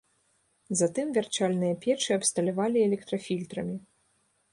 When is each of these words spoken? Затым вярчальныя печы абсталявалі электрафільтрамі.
Затым 0.79 1.11
вярчальныя 1.17 1.73
печы 1.83 2.11
абсталявалі 2.19 2.79
электрафільтрамі. 2.87 3.75